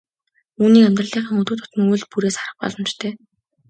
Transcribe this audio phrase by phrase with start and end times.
[0.61, 3.11] Үүнийг амьдралынхаа өдөр тутмын үйлдэл бүрээс харах боломжтой.